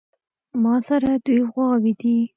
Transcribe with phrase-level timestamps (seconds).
[0.63, 2.17] ماسره دوې غواوې دي